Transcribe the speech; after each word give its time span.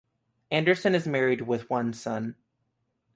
Anderson 0.49 0.95
is 0.95 1.05
married 1.05 1.41
with 1.41 1.69
one 1.69 1.93
son. 1.93 2.35